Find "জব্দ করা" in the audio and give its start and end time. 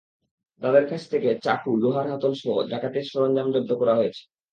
3.51-3.93